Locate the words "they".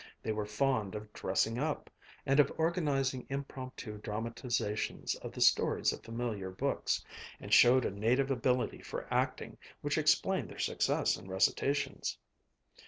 0.23-0.31